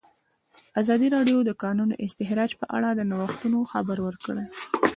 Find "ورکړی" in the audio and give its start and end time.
4.07-4.43